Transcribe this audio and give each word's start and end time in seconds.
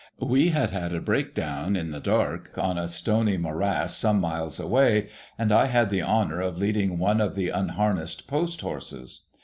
We 0.19 0.49
had 0.49 0.71
had 0.71 0.93
a 0.95 0.99
break 0.99 1.35
down 1.35 1.75
in 1.75 1.91
the 1.91 1.99
dark, 1.99 2.57
on 2.57 2.79
a 2.79 2.87
stony 2.87 3.37
morass 3.37 3.95
some 3.95 4.19
miles 4.19 4.59
away; 4.59 5.09
and 5.37 5.51
I 5.51 5.67
had 5.67 5.91
the 5.91 6.01
honour 6.01 6.41
of 6.41 6.57
leading 6.57 6.97
one 6.97 7.21
of 7.21 7.35
the 7.35 7.49
unharnessed 7.49 8.25
post 8.25 8.61
horses. 8.61 9.25